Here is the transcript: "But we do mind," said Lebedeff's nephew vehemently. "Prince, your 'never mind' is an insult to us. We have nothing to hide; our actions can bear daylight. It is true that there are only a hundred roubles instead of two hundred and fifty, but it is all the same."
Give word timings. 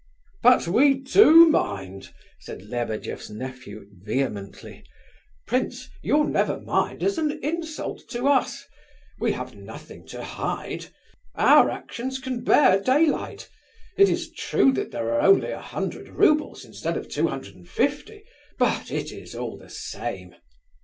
"But 0.41 0.67
we 0.67 0.95
do 0.95 1.47
mind," 1.47 2.11
said 2.39 2.63
Lebedeff's 2.63 3.29
nephew 3.29 3.85
vehemently. 4.03 4.83
"Prince, 5.45 5.91
your 6.01 6.25
'never 6.27 6.59
mind' 6.59 7.03
is 7.03 7.19
an 7.19 7.39
insult 7.43 8.09
to 8.09 8.27
us. 8.27 8.65
We 9.19 9.33
have 9.33 9.53
nothing 9.55 10.07
to 10.07 10.23
hide; 10.23 10.87
our 11.35 11.69
actions 11.69 12.17
can 12.17 12.43
bear 12.43 12.81
daylight. 12.81 13.47
It 13.95 14.09
is 14.09 14.31
true 14.31 14.71
that 14.71 14.89
there 14.89 15.13
are 15.13 15.21
only 15.21 15.51
a 15.51 15.61
hundred 15.61 16.09
roubles 16.09 16.65
instead 16.65 16.97
of 16.97 17.07
two 17.07 17.27
hundred 17.27 17.53
and 17.53 17.69
fifty, 17.69 18.23
but 18.57 18.89
it 18.89 19.11
is 19.11 19.35
all 19.35 19.55
the 19.55 19.69
same." 19.69 20.33